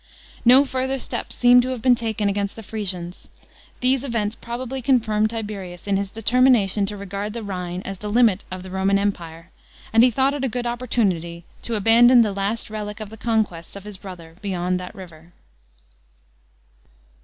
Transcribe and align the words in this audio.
No 0.43 0.65
further 0.65 0.97
steps 0.97 1.35
seem 1.35 1.61
to 1.61 1.69
have 1.69 1.83
been 1.83 1.93
taken 1.93 2.27
against 2.27 2.55
the 2.55 2.63
Frisians. 2.63 3.29
These 3.81 4.03
events 4.03 4.35
probably 4.35 4.81
confirmed 4.81 5.29
Tiberius 5.29 5.85
in 5.85 5.95
his 5.95 6.09
determination 6.09 6.87
to 6.87 6.97
regard 6.97 7.33
the 7.33 7.43
Rhine 7.43 7.83
as 7.85 7.99
the 7.99 8.09
limit 8.09 8.43
of 8.49 8.63
the 8.63 8.71
Roman 8.71 8.97
Empire, 8.97 9.51
and 9.93 10.01
he 10.01 10.09
thought 10.09 10.33
it 10.33 10.43
a 10.43 10.49
good 10.49 10.65
op|K>rtunity 10.65 11.43
to 11.61 11.75
abandon 11.75 12.23
the 12.23 12.33
last 12.33 12.71
relic 12.71 12.99
of 12.99 13.11
the 13.11 13.15
conquests 13.17 13.75
of 13.75 13.83
his 13.83 13.97
brother 13.97 14.37
beyond 14.41 14.79
that 14.79 14.95
river. 14.95 15.33